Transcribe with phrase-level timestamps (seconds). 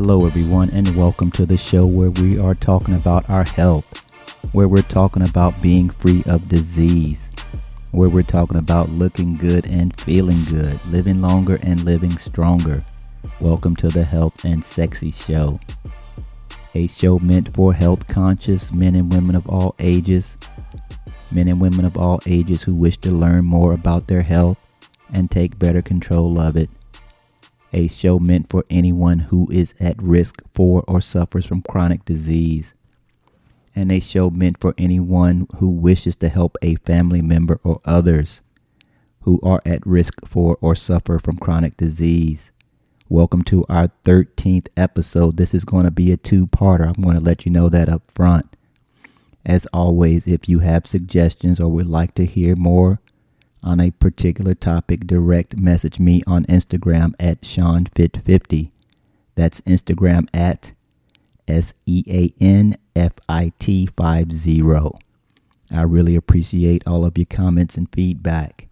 [0.00, 4.04] Hello, everyone, and welcome to the show where we are talking about our health,
[4.52, 7.30] where we're talking about being free of disease,
[7.90, 12.84] where we're talking about looking good and feeling good, living longer and living stronger.
[13.40, 15.58] Welcome to the Health and Sexy Show,
[16.76, 20.36] a show meant for health conscious men and women of all ages,
[21.32, 24.58] men and women of all ages who wish to learn more about their health
[25.12, 26.70] and take better control of it
[27.72, 32.74] a show meant for anyone who is at risk for or suffers from chronic disease,
[33.74, 38.40] and a show meant for anyone who wishes to help a family member or others
[39.22, 42.50] who are at risk for or suffer from chronic disease.
[43.10, 45.36] Welcome to our 13th episode.
[45.36, 46.86] This is going to be a two parter.
[46.86, 48.56] I'm going to let you know that up front.
[49.44, 53.00] As always, if you have suggestions or would like to hear more,
[53.62, 58.70] on a particular topic, direct message me on Instagram at SeanFit50.
[59.34, 60.72] That's Instagram at
[61.46, 64.62] S E A N F I T 50.
[65.70, 68.68] I really appreciate all of your comments and feedback.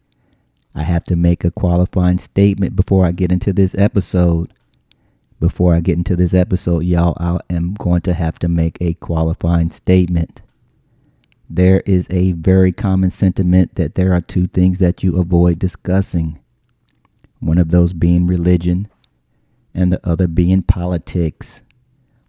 [0.74, 4.52] I have to make a qualifying statement before I get into this episode.
[5.38, 8.94] Before I get into this episode, y'all, I am going to have to make a
[8.94, 10.40] qualifying statement
[11.48, 16.40] there is a very common sentiment that there are two things that you avoid discussing.
[17.38, 18.88] One of those being religion,
[19.76, 21.60] and the other being politics.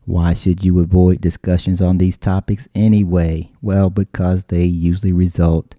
[0.05, 3.51] Why should you avoid discussions on these topics anyway?
[3.61, 5.75] Well, because they usually result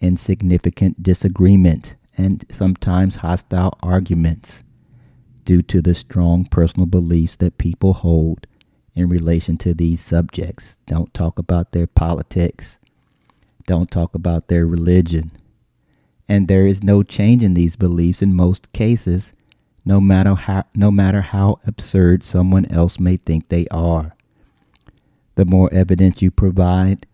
[0.00, 4.64] in significant disagreement and sometimes hostile arguments
[5.44, 8.46] due to the strong personal beliefs that people hold
[8.94, 10.76] in relation to these subjects.
[10.86, 12.78] Don't talk about their politics.
[13.66, 15.32] Don't talk about their religion.
[16.28, 19.32] And there is no change in these beliefs in most cases,
[19.84, 24.14] no matter how, no matter how absurd someone else may think they are.
[25.34, 27.06] The more evidence you provide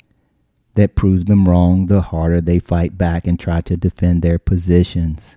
[0.74, 5.36] that proves them wrong, the harder they fight back and try to defend their positions.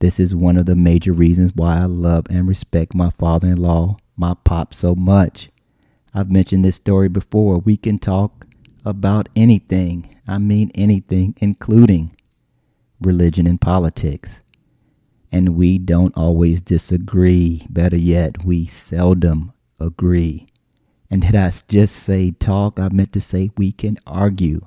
[0.00, 3.58] This is one of the major reasons why I love and respect my father in
[3.58, 5.50] law, my pop, so much.
[6.14, 7.58] I've mentioned this story before.
[7.58, 8.46] We can talk
[8.84, 10.14] about anything.
[10.28, 12.14] I mean anything, including
[13.00, 14.40] religion and politics.
[15.32, 17.66] And we don't always disagree.
[17.70, 20.48] Better yet, we seldom agree.
[21.10, 22.78] And did I just say talk?
[22.78, 24.66] I meant to say we can argue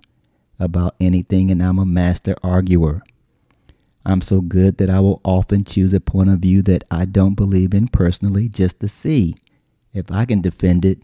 [0.59, 3.03] about anything, and I'm a master arguer.
[4.05, 7.35] I'm so good that I will often choose a point of view that I don't
[7.35, 9.35] believe in personally just to see
[9.93, 10.99] if I can defend it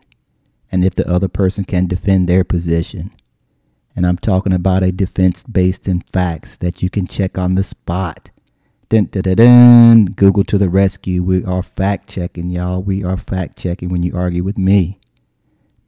[0.72, 3.12] and if the other person can defend their position.
[3.96, 7.64] And I'm talking about a defense based in facts that you can check on the
[7.64, 8.30] spot.
[8.90, 10.06] Dun, dun, dun, dun.
[10.06, 11.22] Google to the rescue.
[11.22, 12.82] We are fact checking, y'all.
[12.82, 15.00] We are fact checking when you argue with me.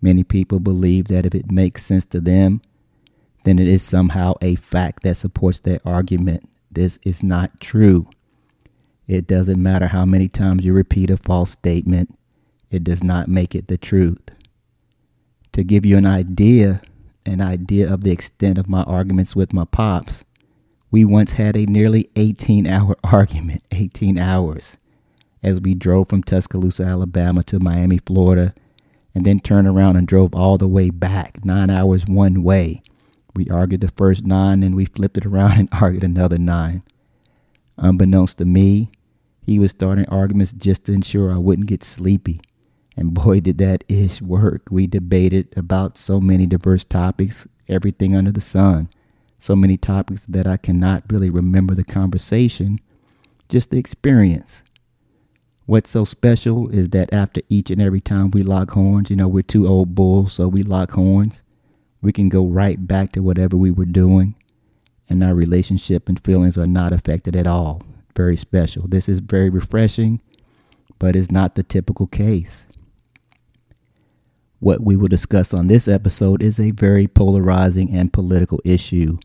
[0.02, 2.62] Many people believe that if it makes sense to them,
[3.44, 6.48] then it is somehow a fact that supports their argument.
[6.72, 8.08] This is not true.
[9.08, 12.18] It doesn't matter how many times you repeat a false statement,
[12.72, 14.22] it does not make it the truth.
[15.52, 16.82] To give you an idea,
[17.26, 20.24] an idea of the extent of my arguments with my pops,
[20.90, 24.78] we once had a nearly 18 hour argument, 18 hours,
[25.44, 28.54] as we drove from Tuscaloosa, Alabama to Miami, Florida,
[29.14, 32.82] and then turned around and drove all the way back, nine hours one way.
[33.36, 36.84] We argued the first nine and we flipped it around and argued another nine.
[37.78, 38.92] Unbeknownst to me,
[39.42, 42.42] he was starting arguments just to ensure I wouldn't get sleepy.
[43.02, 44.68] And boy, did that ish work.
[44.70, 48.90] We debated about so many diverse topics, everything under the sun.
[49.40, 52.80] So many topics that I cannot really remember the conversation,
[53.50, 54.62] just the experience.
[55.66, 59.28] What's so special is that after each and every time we lock horns, you know,
[59.28, 61.42] we're two old bulls, so we lock horns.
[62.04, 64.36] We can go right back to whatever we were doing,
[65.10, 67.82] and our relationship and feelings are not affected at all.
[68.16, 68.88] Very special.
[68.88, 70.22] This is very refreshing,
[71.00, 72.64] but it's not the typical case.
[74.62, 79.18] What we will discuss on this episode is a very polarizing and political issue,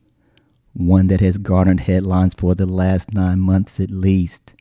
[0.73, 4.55] one that has garnered headlines for the last nine months at least.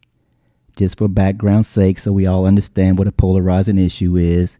[0.76, 4.58] Just for background's sake, so we all understand what a polarizing issue is,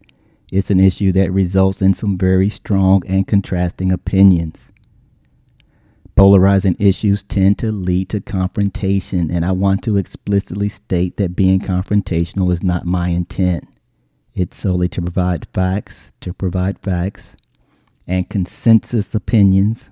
[0.50, 4.56] it's an issue that results in some very strong and contrasting opinions.
[6.14, 11.60] Polarizing issues tend to lead to confrontation, and I want to explicitly state that being
[11.60, 13.68] confrontational is not my intent.
[14.36, 17.36] It's solely to provide facts, to provide facts
[18.06, 19.88] and consensus opinions.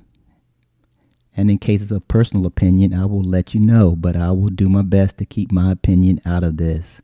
[1.35, 4.69] And in cases of personal opinion, I will let you know, but I will do
[4.69, 7.01] my best to keep my opinion out of this.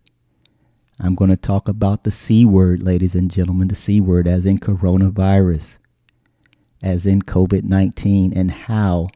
[1.00, 4.44] I'm going to talk about the C word, ladies and gentlemen, the C word, as
[4.44, 5.78] in coronavirus,
[6.82, 9.08] as in COVID 19, and how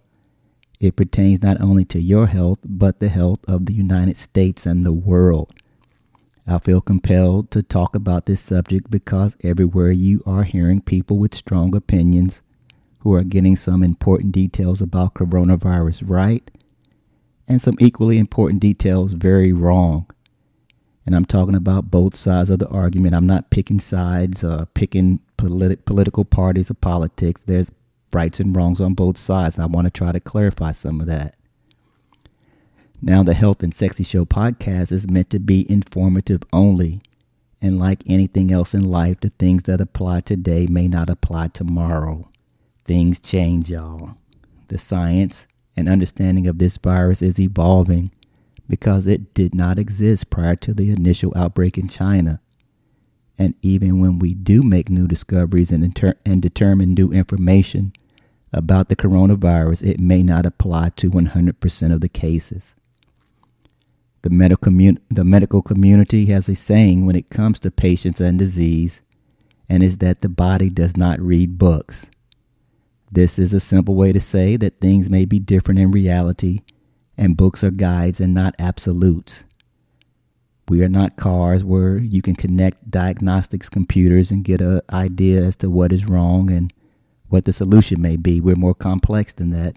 [0.81, 4.83] it pertains not only to your health, but the health of the United States and
[4.83, 5.53] the world.
[6.47, 11.35] I feel compelled to talk about this subject because everywhere you are hearing people with
[11.35, 12.43] strong opinions
[12.99, 16.51] who are getting some important details about coronavirus right
[17.49, 20.07] and some equally important details very wrong.
[21.07, 23.15] And I'm talking about both sides of the argument.
[23.15, 27.43] I'm not picking sides or picking politi- political parties or politics.
[27.43, 27.71] There's
[28.13, 29.57] rights and wrongs on both sides.
[29.57, 31.37] And I want to try to clarify some of that.
[33.07, 37.03] Now, the Health and Sexy Show podcast is meant to be informative only.
[37.61, 42.31] And like anything else in life, the things that apply today may not apply tomorrow.
[42.83, 44.17] Things change, y'all.
[44.69, 45.47] The science
[45.77, 48.11] and understanding of this virus is evolving
[48.71, 52.41] because it did not exist prior to the initial outbreak in China.
[53.37, 57.93] And even when we do make new discoveries and, inter- and determine new information
[58.51, 62.75] about the coronavirus, it may not apply to 100% of the cases.
[64.25, 68.39] The medical, commun- the medical community has a saying when it comes to patients and
[68.39, 69.03] disease,
[69.69, 72.07] and is that the body does not read books.
[73.13, 76.61] This is a simple way to say that things may be different in reality,
[77.19, 79.45] and books are guides and not absolutes.
[80.71, 85.57] We are not cars where you can connect diagnostics computers and get an idea as
[85.57, 86.73] to what is wrong and
[87.29, 88.41] what the solution may be.
[88.41, 89.77] We're more complex than that.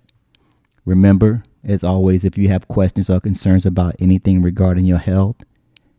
[0.87, 5.35] Remember, as always, if you have questions or concerns about anything regarding your health,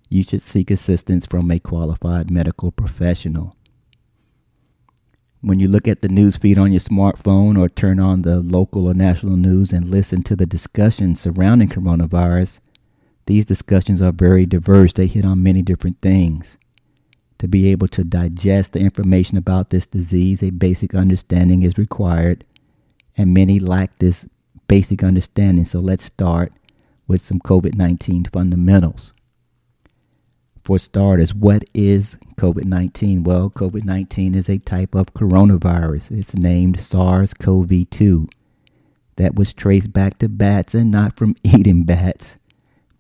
[0.08, 3.54] you should seek assistance from a qualified medical professional.
[5.42, 8.86] When you look at the news feed on your smartphone or turn on the local
[8.86, 12.60] or national news and listen to the discussions surrounding coronavirus,
[13.26, 14.94] these discussions are very diverse.
[14.94, 16.56] They hit on many different things.
[17.40, 22.42] To be able to digest the information about this disease, a basic understanding is required,
[23.18, 24.26] and many lack this
[24.68, 25.64] basic understanding.
[25.64, 26.52] So let's start
[27.08, 29.12] with some COVID 19 fundamentals.
[30.62, 33.24] For starters, what is COVID 19?
[33.24, 36.16] Well, COVID 19 is a type of coronavirus.
[36.16, 38.28] It's named SARS CoV 2
[39.16, 42.36] that was traced back to bats and not from eating bats,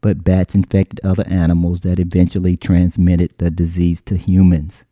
[0.00, 4.84] but bats infected other animals that eventually transmitted the disease to humans.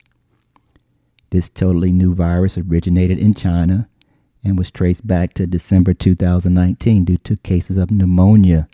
[1.30, 3.88] This totally new virus originated in China
[4.46, 8.68] and was traced back to December 2019 due to cases of pneumonia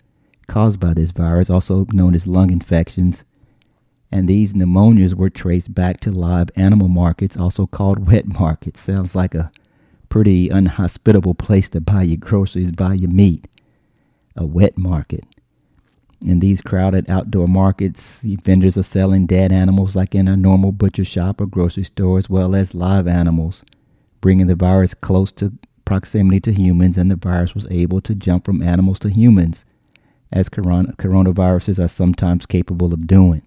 [0.47, 3.23] caused by this virus, also known as lung infections.
[4.11, 8.81] And these pneumonias were traced back to live animal markets, also called wet markets.
[8.81, 9.51] Sounds like a
[10.09, 13.47] pretty unhospitable place to buy your groceries, buy your meat.
[14.35, 15.25] A wet market.
[16.23, 21.03] In these crowded outdoor markets, vendors are selling dead animals like in a normal butcher
[21.03, 23.63] shop or grocery store, as well as live animals
[24.23, 25.51] bringing the virus close to
[25.83, 29.65] proximity to humans, and the virus was able to jump from animals to humans,
[30.31, 33.41] as corona, coronaviruses are sometimes capable of doing.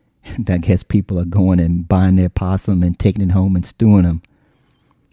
[0.48, 4.04] I guess people are going and buying their possum and taking it home and stewing
[4.04, 4.22] them,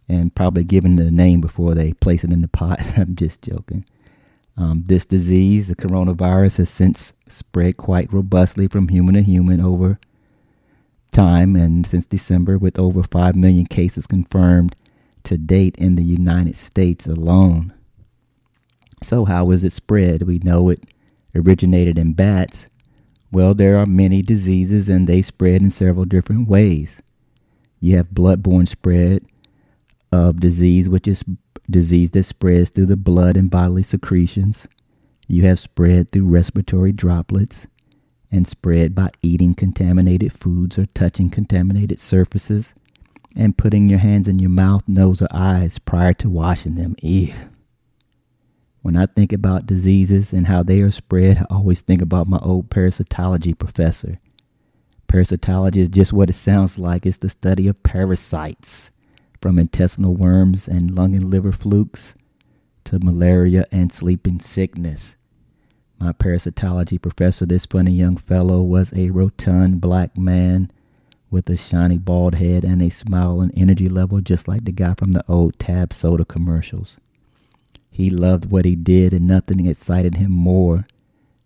[0.08, 2.80] and probably giving it a name before they place it in the pot.
[2.96, 3.86] I'm just joking.
[4.56, 10.00] Um, this disease, the coronavirus, has since spread quite robustly from human to human over
[11.12, 14.76] time, and since December, with over 5 million cases confirmed
[15.28, 17.74] to date in the United States alone.
[19.04, 20.22] So, how is it spread?
[20.22, 20.86] We know it
[21.36, 22.70] originated in bats.
[23.30, 27.02] Well, there are many diseases and they spread in several different ways.
[27.82, 29.26] You have bloodborne spread
[30.14, 31.26] of disease, which is
[31.70, 34.66] disease that spreads through the blood and bodily secretions.
[35.28, 37.68] You have spread through respiratory droplets
[38.32, 42.74] and spread by eating contaminated foods or touching contaminated surfaces
[43.38, 46.96] and putting your hands in your mouth, nose, or eyes prior to washing them.
[47.02, 47.34] Ew.
[48.82, 52.40] When I think about diseases and how they are spread, I always think about my
[52.42, 54.20] old parasitology professor.
[55.08, 57.06] Parasitology is just what it sounds like.
[57.06, 58.90] It's the study of parasites,
[59.42, 62.16] from intestinal worms and lung and liver flukes
[62.86, 65.16] to malaria and sleeping sickness.
[66.00, 70.72] My parasitology professor, this funny young fellow, was a rotund black man
[71.30, 74.94] with a shiny bald head and a smile and energy level just like the guy
[74.94, 76.98] from the old Tab soda commercials.
[77.90, 80.86] He loved what he did, and nothing excited him more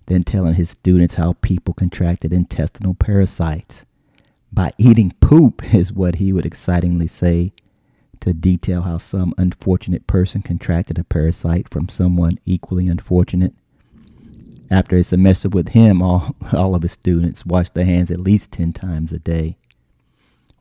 [0.08, 3.86] than telling his students how people contracted intestinal parasites.
[4.52, 7.54] By eating poop, is what he would excitingly say
[8.20, 13.54] to detail how some unfortunate person contracted a parasite from someone equally unfortunate.
[14.70, 18.52] After a semester with him, all, all of his students washed their hands at least
[18.52, 19.58] 10 times a day.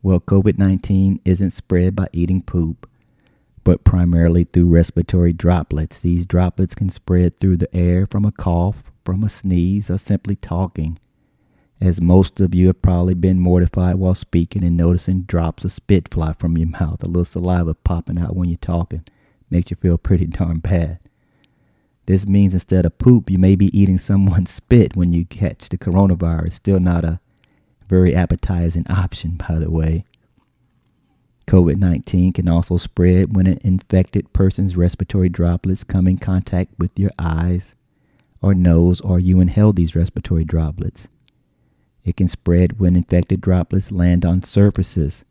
[0.02, 2.88] Well, COVID 19 isn't spread by eating poop,
[3.64, 5.99] but primarily through respiratory droplets.
[5.99, 10.37] These droplets can spread through the air from a cough, from a sneeze, or simply
[10.37, 10.99] talking.
[11.83, 16.09] As most of you have probably been mortified while speaking and noticing drops of spit
[16.09, 19.04] fly from your mouth, a little saliva popping out when you're talking.
[19.50, 20.99] Makes you feel pretty darn bad.
[22.07, 25.76] This means instead of poop, you may be eating someone's spit when you catch the
[25.78, 26.52] coronavirus.
[26.52, 27.21] Still not a
[27.90, 30.04] very appetizing option, by the way.
[31.49, 36.97] COVID 19 can also spread when an infected person's respiratory droplets come in contact with
[36.97, 37.75] your eyes
[38.40, 41.09] or nose, or you inhale these respiratory droplets.
[42.04, 45.25] It can spread when infected droplets land on surfaces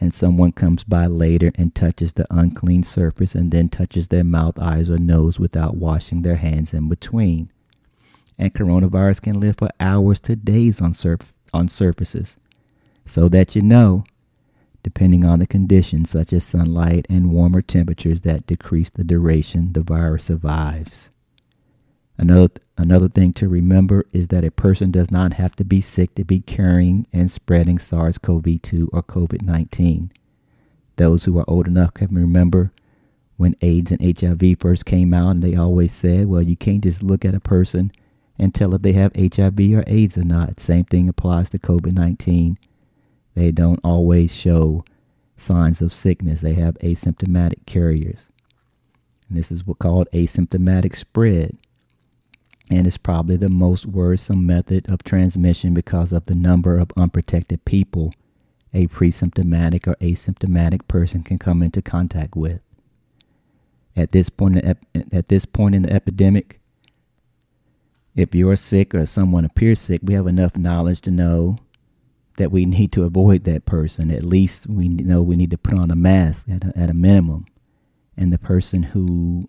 [0.00, 4.58] and someone comes by later and touches the unclean surface and then touches their mouth,
[4.58, 7.50] eyes, or nose without washing their hands in between.
[8.38, 12.36] And coronavirus can live for hours to days on, surf- on surfaces.
[13.06, 14.04] So that you know,
[14.82, 19.82] depending on the conditions such as sunlight and warmer temperatures that decrease the duration the
[19.82, 21.10] virus survives.
[22.16, 26.14] Another, another thing to remember is that a person does not have to be sick
[26.14, 30.12] to be carrying and spreading SARS CoV 2 or COVID 19.
[30.96, 32.70] Those who are old enough can remember
[33.36, 37.02] when AIDS and HIV first came out, and they always said, well, you can't just
[37.02, 37.90] look at a person
[38.38, 40.60] and tell if they have HIV or AIDS or not.
[40.60, 42.58] Same thing applies to COVID 19.
[43.34, 44.84] They don't always show
[45.36, 48.20] signs of sickness, they have asymptomatic carriers.
[49.28, 51.58] And this is what's called asymptomatic spread
[52.70, 57.64] and it's probably the most worrisome method of transmission because of the number of unprotected
[57.64, 58.14] people
[58.72, 62.60] a presymptomatic or asymptomatic person can come into contact with.
[63.94, 66.58] At this point, at this point in the epidemic,
[68.14, 71.58] if you're sick or someone appears sick, we have enough knowledge to know
[72.36, 74.10] that we need to avoid that person.
[74.10, 76.94] At least we know we need to put on a mask at a, at a
[76.94, 77.46] minimum.
[78.16, 79.48] And the person who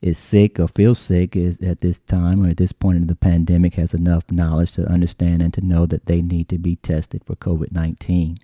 [0.00, 3.14] is sick or feels sick is at this time or at this point in the
[3.16, 7.22] pandemic has enough knowledge to understand and to know that they need to be tested
[7.24, 8.38] for COVID 19.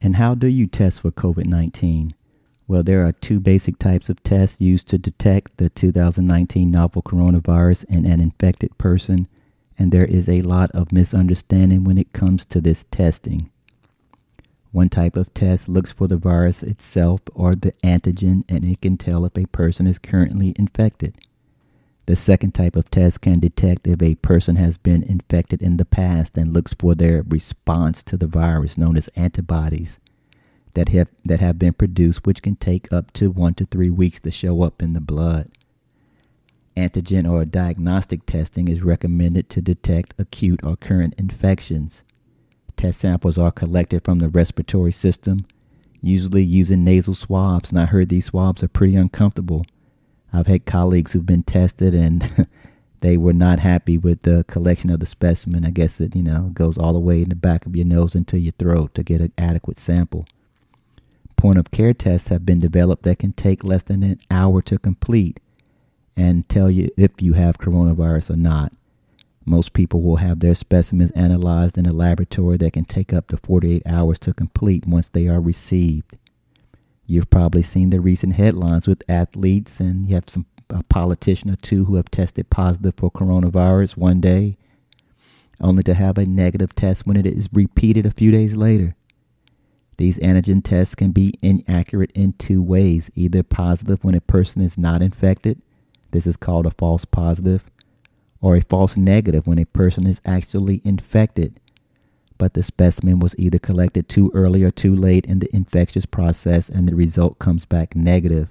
[0.00, 2.14] And how do you test for COVID 19?
[2.72, 7.84] Well, there are two basic types of tests used to detect the 2019 novel coronavirus
[7.84, 9.28] in an infected person,
[9.78, 13.50] and there is a lot of misunderstanding when it comes to this testing.
[14.70, 18.96] One type of test looks for the virus itself or the antigen and it can
[18.96, 21.14] tell if a person is currently infected.
[22.06, 25.84] The second type of test can detect if a person has been infected in the
[25.84, 29.98] past and looks for their response to the virus known as antibodies
[30.74, 34.20] that have that have been produced which can take up to 1 to 3 weeks
[34.20, 35.50] to show up in the blood.
[36.76, 42.02] Antigen or diagnostic testing is recommended to detect acute or current infections.
[42.76, 45.46] Test samples are collected from the respiratory system,
[46.00, 49.66] usually using nasal swabs, and I heard these swabs are pretty uncomfortable.
[50.32, 52.46] I've had colleagues who've been tested and
[53.00, 55.66] they were not happy with the collection of the specimen.
[55.66, 58.14] I guess it, you know, goes all the way in the back of your nose
[58.14, 60.26] into your throat to get an adequate sample.
[61.42, 64.78] Point of care tests have been developed that can take less than an hour to
[64.78, 65.40] complete
[66.16, 68.72] and tell you if you have coronavirus or not.
[69.44, 73.36] Most people will have their specimens analyzed in a laboratory that can take up to
[73.38, 76.16] 48 hours to complete once they are received.
[77.06, 81.56] You've probably seen the recent headlines with athletes, and you have some a politician or
[81.56, 84.58] two who have tested positive for coronavirus one day,
[85.60, 88.94] only to have a negative test when it is repeated a few days later.
[90.02, 94.76] These antigen tests can be inaccurate in two ways either positive when a person is
[94.76, 95.62] not infected,
[96.10, 97.70] this is called a false positive,
[98.40, 101.60] or a false negative when a person is actually infected,
[102.36, 106.68] but the specimen was either collected too early or too late in the infectious process
[106.68, 108.48] and the result comes back negative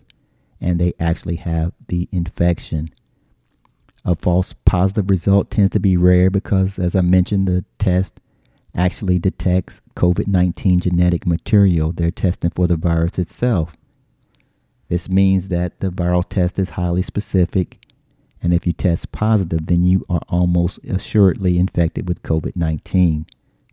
[0.61, 2.91] and they actually have the infection.
[4.05, 8.20] A false positive result tends to be rare because, as I mentioned, the test
[8.75, 11.91] actually detects COVID 19 genetic material.
[11.91, 13.73] They're testing for the virus itself.
[14.89, 17.79] This means that the viral test is highly specific
[18.43, 23.25] and if you test positive, then you are almost assuredly infected with COVID 19.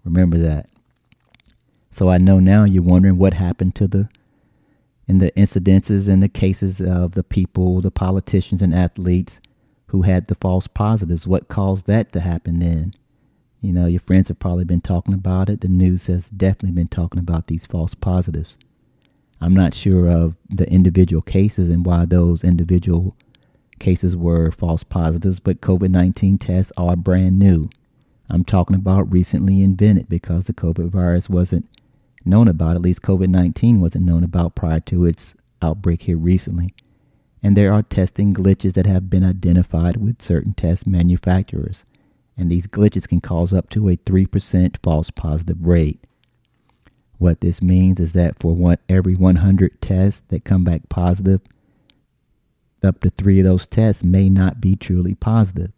[0.05, 0.69] Remember that.
[1.90, 4.09] So I know now you're wondering what happened to the
[5.07, 9.40] in the incidences and the cases of the people, the politicians and athletes
[9.87, 11.26] who had the false positives.
[11.26, 12.93] What caused that to happen then?
[13.61, 15.61] You know, your friends have probably been talking about it.
[15.61, 18.57] The news has definitely been talking about these false positives.
[19.41, 23.17] I'm not sure of the individual cases and why those individual
[23.79, 27.69] cases were false positives, but COVID 19 tests are brand new.
[28.29, 31.69] I'm talking about recently invented because the COVID virus wasn't
[32.25, 36.75] known about, at least COVID 19 wasn't known about prior to its outbreak here recently.
[37.43, 41.85] And there are testing glitches that have been identified with certain test manufacturers.
[42.38, 46.00] And these glitches can cause up to a 3% false positive rate.
[47.18, 51.40] What this means is that for one, every 100 tests that come back positive,
[52.83, 55.73] up to three of those tests may not be truly positive.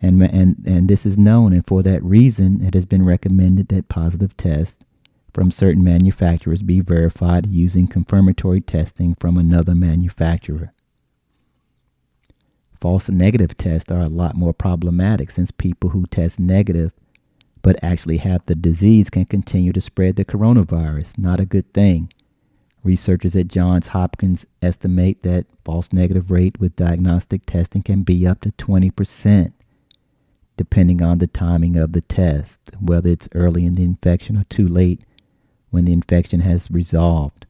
[0.00, 3.88] And, and, and this is known, and for that reason, it has been recommended that
[3.88, 4.78] positive tests
[5.32, 10.72] from certain manufacturers be verified using confirmatory testing from another manufacturer.
[12.84, 16.92] False negative tests are a lot more problematic since people who test negative
[17.62, 21.16] but actually have the disease can continue to spread the coronavirus.
[21.16, 22.12] Not a good thing.
[22.82, 28.42] Researchers at Johns Hopkins estimate that false negative rate with diagnostic testing can be up
[28.42, 29.54] to 20%,
[30.58, 34.68] depending on the timing of the test, whether it's early in the infection or too
[34.68, 35.06] late
[35.70, 37.46] when the infection has resolved.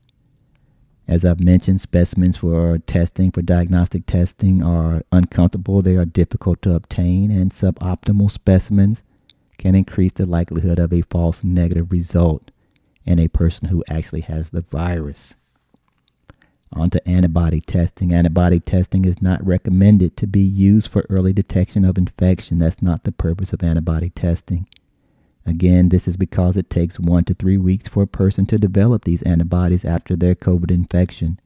[1.06, 5.82] As I've mentioned, specimens for testing, for diagnostic testing, are uncomfortable.
[5.82, 9.02] They are difficult to obtain, and suboptimal specimens
[9.58, 12.50] can increase the likelihood of a false negative result
[13.04, 15.34] in a person who actually has the virus.
[16.72, 18.12] On to antibody testing.
[18.12, 22.58] Antibody testing is not recommended to be used for early detection of infection.
[22.58, 24.66] That's not the purpose of antibody testing.
[25.46, 29.04] Again, this is because it takes one to three weeks for a person to develop
[29.04, 31.38] these antibodies after their COVID infection.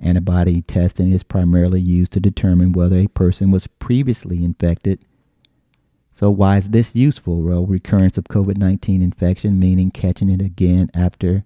[0.00, 5.00] Antibody testing is primarily used to determine whether a person was previously infected.
[6.12, 7.42] So, why is this useful?
[7.42, 11.44] Well, recurrence of COVID 19 infection, meaning catching it again after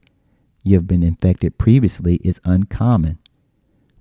[0.62, 3.19] you've been infected previously, is uncommon,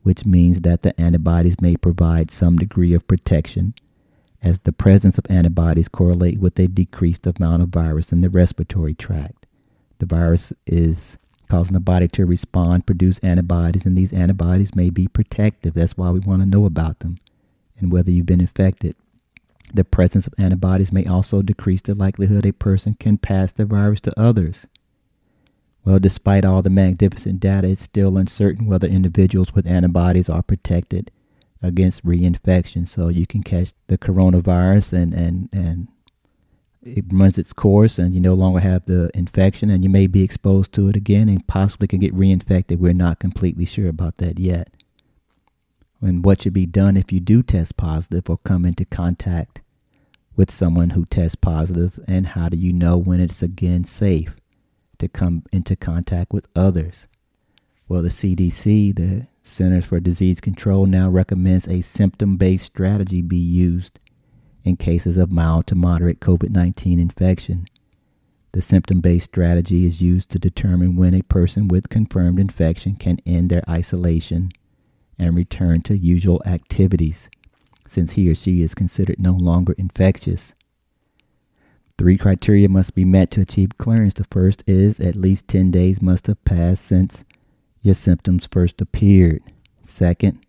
[0.03, 3.73] which means that the antibodies may provide some degree of protection
[4.41, 8.93] as the presence of antibodies correlate with a decreased amount of virus in the respiratory
[8.93, 9.45] tract.
[9.99, 15.07] The virus is causing the body to respond, produce antibodies, and these antibodies may be
[15.07, 15.73] protective.
[15.73, 17.17] That's why we want to know about them
[17.79, 18.95] and whether you've been infected.
[19.73, 24.01] The presence of antibodies may also decrease the likelihood a person can pass the virus
[24.01, 24.65] to others.
[25.85, 31.11] Well, despite all the magnificent data, it's still uncertain whether individuals with antibodies are protected
[31.61, 32.87] against reinfection.
[32.87, 35.87] So you can catch the coronavirus and, and, and
[36.83, 40.23] it runs its course and you no longer have the infection and you may be
[40.23, 42.79] exposed to it again and possibly can get reinfected.
[42.79, 44.69] We're not completely sure about that yet.
[46.01, 49.61] And what should be done if you do test positive or come into contact
[50.35, 54.35] with someone who tests positive and how do you know when it's again safe
[54.97, 57.07] to come into contact with others?
[57.87, 63.37] Well, the CDC, the Centers for Disease Control now recommends a symptom based strategy be
[63.37, 63.99] used
[64.63, 67.65] in cases of mild to moderate COVID 19 infection.
[68.53, 73.19] The symptom based strategy is used to determine when a person with confirmed infection can
[73.25, 74.51] end their isolation
[75.17, 77.29] and return to usual activities,
[77.87, 80.53] since he or she is considered no longer infectious.
[81.97, 84.15] Three criteria must be met to achieve clearance.
[84.15, 87.23] The first is at least 10 days must have passed since
[87.81, 89.41] your symptoms first appeared.
[89.83, 90.39] Second,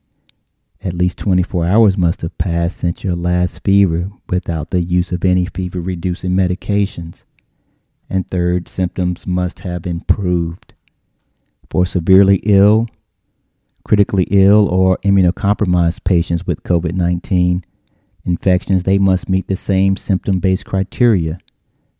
[0.84, 5.24] at least 24 hours must have passed since your last fever without the use of
[5.24, 7.24] any fever reducing medications.
[8.10, 10.74] And third, symptoms must have improved.
[11.70, 12.88] For severely ill,
[13.84, 17.64] critically ill, or immunocompromised patients with COVID 19
[18.24, 21.38] infections, they must meet the same symptom based criteria.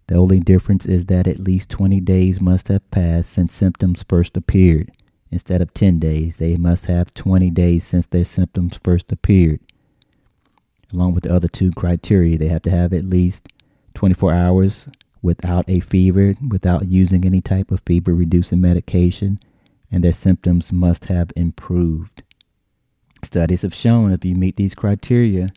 [0.08, 4.36] The only difference is that at least 20 days must have passed since symptoms first
[4.36, 4.92] appeared
[5.32, 6.36] instead of 10 days.
[6.36, 9.60] They must have 20 days since their symptoms first appeared.
[10.92, 13.48] Along with the other two criteria, they have to have at least
[13.94, 14.88] 24 hours
[15.22, 19.40] without a fever, without using any type of fever reducing medication,
[19.90, 22.22] and their symptoms must have improved.
[23.24, 25.50] Studies have shown if you meet these criteria,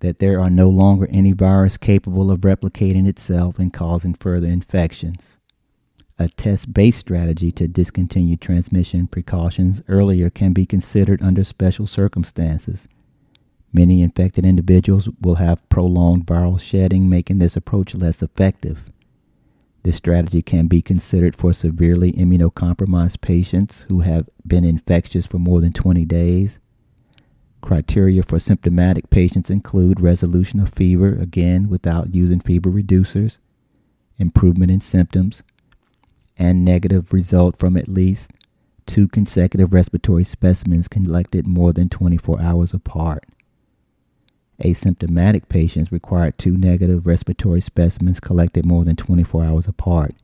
[0.00, 5.36] that there are no longer any virus capable of replicating itself and causing further infections
[6.20, 12.86] a test based strategy to discontinue transmission precautions earlier can be considered under special circumstances.
[13.72, 18.84] Many infected individuals will have prolonged viral shedding, making this approach less effective.
[19.82, 25.62] This strategy can be considered for severely immunocompromised patients who have been infectious for more
[25.62, 26.58] than 20 days.
[27.62, 33.38] Criteria for symptomatic patients include resolution of fever, again without using fever reducers,
[34.18, 35.42] improvement in symptoms,
[36.40, 38.32] and negative result from at least
[38.86, 43.26] two consecutive respiratory specimens collected more than 24 hours apart.
[44.64, 50.14] Asymptomatic patients required two negative respiratory specimens collected more than 24 hours apart.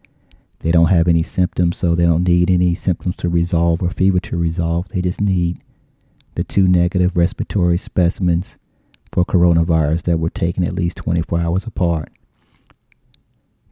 [0.60, 4.18] They don't have any symptoms, so they don't need any symptoms to resolve or fever
[4.20, 4.88] to resolve.
[4.88, 5.58] They just need
[6.34, 8.56] the two negative respiratory specimens
[9.12, 12.10] for coronavirus that were taken at least 24 hours apart.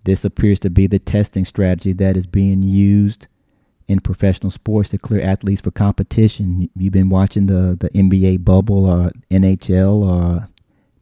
[0.04, 3.26] This appears to be the testing strategy that is being used
[3.88, 6.70] in professional sports to clear athletes for competition.
[6.76, 10.46] You've been watching the, the NBA bubble uh, or NHL or uh,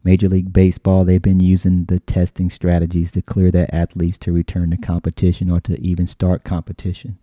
[0.03, 4.71] Major League Baseball, they've been using the testing strategies to clear their athletes to return
[4.71, 7.17] to competition or to even start competition.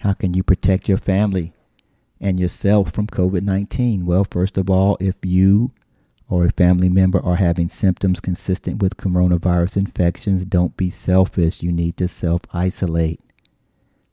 [0.00, 1.52] How can you protect your family
[2.18, 4.06] and yourself from COVID 19?
[4.06, 5.72] Well, first of all, if you
[6.30, 11.60] or a family member are having symptoms consistent with coronavirus infections, don't be selfish.
[11.60, 13.20] You need to self isolate.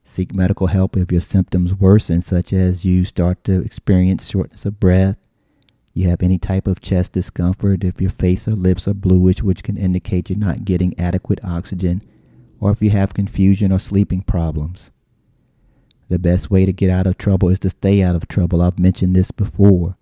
[0.04, 4.80] Seek medical help if your symptoms worsen, such as you start to experience shortness of
[4.80, 5.18] breath,
[5.94, 9.64] you have any type of chest discomfort, if your face or lips are bluish, which
[9.64, 12.02] can indicate you're not getting adequate oxygen,
[12.60, 14.92] or if you have confusion or sleeping problems.
[16.10, 18.62] The best way to get out of trouble is to stay out of trouble.
[18.62, 19.97] I've mentioned this before.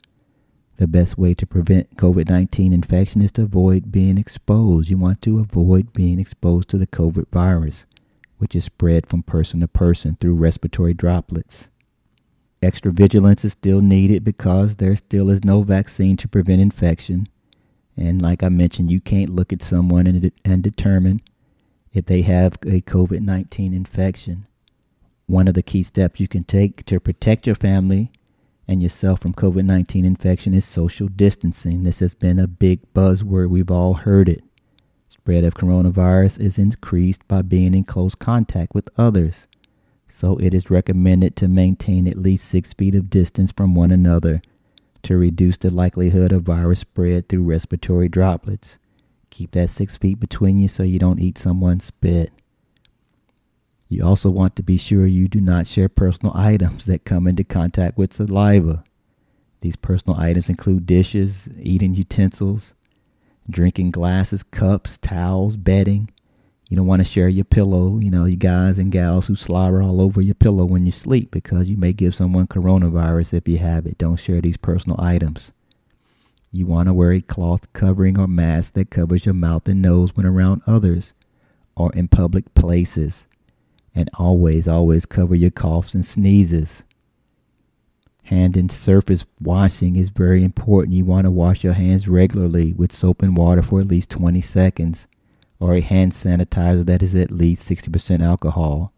[0.78, 4.90] The best way to prevent COVID 19 infection is to avoid being exposed.
[4.90, 7.86] You want to avoid being exposed to the COVID virus,
[8.40, 11.70] which is spread from person to person through respiratory droplets.
[12.62, 17.30] Extra vigilance is still needed because there still is no vaccine to prevent infection.
[17.96, 21.22] And like I mentioned, you can't look at someone and, and determine
[21.94, 24.46] if they have a COVID 19 infection.
[25.28, 28.12] One of the key steps you can take to protect your family
[28.68, 31.84] and yourself from COVID 19 infection is social distancing.
[31.84, 33.50] This has been a big buzzword.
[33.50, 34.44] We've all heard it.
[35.08, 39.48] Spread of coronavirus is increased by being in close contact with others
[40.08, 44.42] so it is recommended to maintain at least six feet of distance from one another
[45.04, 48.78] to reduce the likelihood of virus spread through respiratory droplets.
[49.30, 52.32] Keep that six feet between you so you don't eat someone's spit.
[53.88, 57.44] You also want to be sure you do not share personal items that come into
[57.44, 58.84] contact with saliva.
[59.62, 62.74] These personal items include dishes, eating utensils,
[63.50, 66.10] drinking glasses, cups, towels, bedding,
[66.70, 69.84] you don't want to share your pillow, you know, you guys and gals who slobber
[69.84, 73.60] all over your pillow when you sleep because you may give someone coronavirus if you
[73.60, 74.00] have it.
[74.00, 75.52] Don't share these personal items.
[76.52, 80.16] You want to wear a cloth covering or mask that covers your mouth and nose
[80.16, 81.14] when around others
[81.76, 83.28] or in public places.
[83.96, 86.84] And always, always cover your coughs and sneezes.
[88.24, 90.96] Hand and surface washing is very important.
[90.96, 94.42] You want to wash your hands regularly with soap and water for at least 20
[94.42, 95.08] seconds
[95.60, 98.92] or a hand sanitizer that is at least 60% alcohol.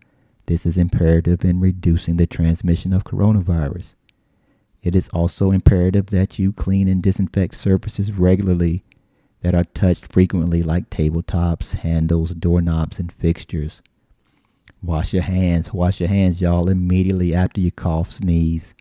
[0.47, 3.93] This is imperative in reducing the transmission of coronavirus.
[4.81, 8.83] It is also imperative that you clean and disinfect surfaces regularly
[9.41, 13.81] that are touched frequently, like tabletops, handles, doorknobs, and fixtures.
[14.81, 15.73] Wash your hands.
[15.73, 18.75] Wash your hands, y'all, immediately after you cough, sneeze,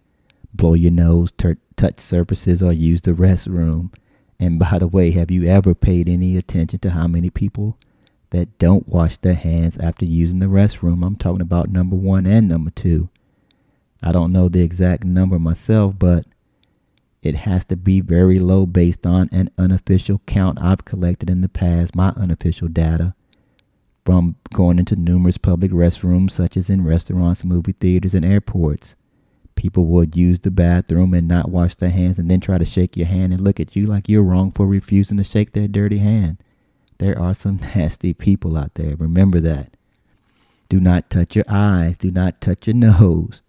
[0.52, 1.32] blow your nose,
[1.76, 3.92] touch surfaces, or use the restroom.
[4.38, 7.78] And by the way, have you ever paid any attention to how many people
[8.30, 11.04] that don't wash their hands after using the restroom?
[11.04, 13.09] I'm talking about number one and number two.
[14.02, 16.26] I don't know the exact number myself, but
[17.22, 21.48] it has to be very low based on an unofficial count I've collected in the
[21.48, 23.14] past, my unofficial data
[24.07, 28.95] from going into numerous public restrooms, such as in restaurants, movie theaters, and airports
[29.57, 32.97] people would use the bathroom and not wash their hands and then try to shake
[32.97, 35.99] your hand and look at you like you're wrong for refusing to shake their dirty
[35.99, 36.37] hand.
[36.99, 38.95] There are some nasty people out there.
[38.95, 39.77] Remember that.
[40.69, 41.97] Do not touch your eyes.
[41.97, 43.40] Do not touch your nose.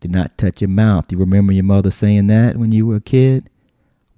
[0.00, 1.12] Do not touch your mouth.
[1.12, 3.48] You remember your mother saying that when you were a kid?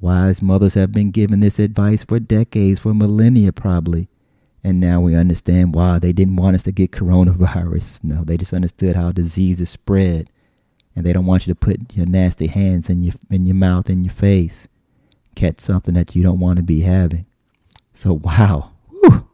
[0.00, 4.08] Wise mothers have been giving this advice for decades, for millennia probably.
[4.64, 7.98] And now we understand why they didn't want us to get coronavirus.
[8.02, 10.28] No, they just understood how diseases spread
[10.96, 13.90] and they don't want you to put your nasty hands in your in your mouth
[13.90, 14.68] in your face,
[15.34, 17.26] catch something that you don't want to be having.
[17.92, 19.28] So wow, Whew.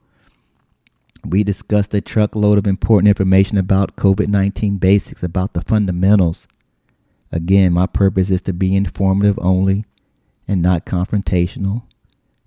[1.25, 6.47] we discussed a truckload of important information about COVID nineteen basics, about the fundamentals.
[7.33, 9.85] Again, my purpose is to be informative only,
[10.49, 11.83] and not confrontational.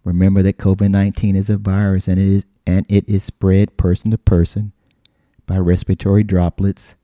[0.03, 4.11] Remember that COVID nineteen is a virus, and it is and it is spread person
[4.11, 4.71] to person
[5.45, 6.95] by respiratory droplets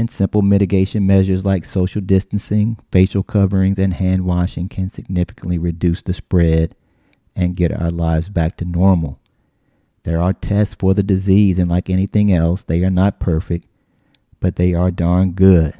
[0.00, 6.00] and simple mitigation measures like social distancing, facial coverings, and hand washing can significantly reduce
[6.00, 6.74] the spread
[7.36, 9.18] and get our lives back to normal.
[10.04, 13.66] There are tests for the disease, and like anything else, they are not perfect,
[14.40, 15.74] but they are darn good.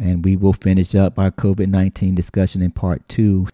[0.00, 3.48] And we will finish up our COVID 19 discussion in part two.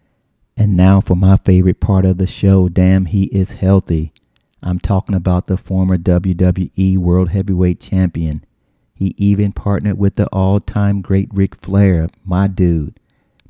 [0.55, 4.13] And now for my favorite part of the show Damn, he is healthy.
[4.61, 8.43] I'm talking about the former WWE World Heavyweight Champion.
[8.93, 12.99] He even partnered with the all time great Ric Flair, my dude,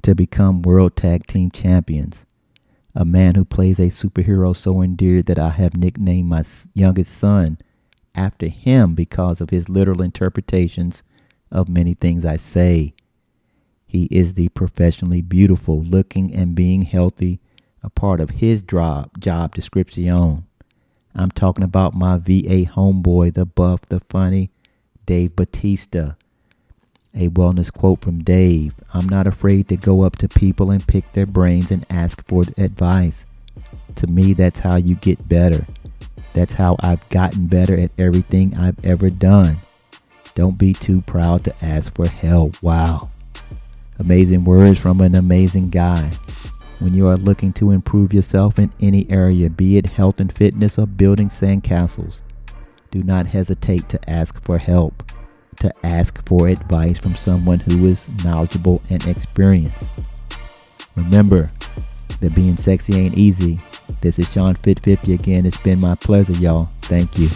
[0.02, 2.26] to become World Tag Team Champions.
[2.94, 6.44] A man who plays a superhero so endeared that I have nicknamed my
[6.74, 7.60] youngest son
[8.16, 11.04] after him because of his literal interpretations
[11.52, 12.96] of many things I say.
[13.86, 17.40] He is the professionally beautiful, looking and being healthy,
[17.82, 20.47] a part of his job, job description.
[21.16, 24.52] I'm talking about my VA homeboy, the buff, the funny,
[25.06, 26.14] Dave Batista.
[27.14, 31.12] A wellness quote from Dave I'm not afraid to go up to people and pick
[31.14, 33.26] their brains and ask for advice.
[33.96, 35.66] To me, that's how you get better.
[36.34, 39.58] That's how I've gotten better at everything I've ever done.
[40.36, 42.62] Don't be too proud to ask for help.
[42.62, 43.10] Wow.
[43.98, 46.12] Amazing words from an amazing guy.
[46.80, 50.78] When you are looking to improve yourself in any area, be it health and fitness
[50.78, 52.22] or building sandcastles,
[52.92, 55.12] do not hesitate to ask for help,
[55.60, 59.90] to ask for advice from someone who is knowledgeable and experienced.
[60.96, 61.52] Remember
[62.20, 63.60] that being sexy ain't easy.
[64.02, 65.46] This is Sean Fit 50 again.
[65.48, 66.70] It's been my pleasure, y'all.
[66.84, 67.30] Thank you.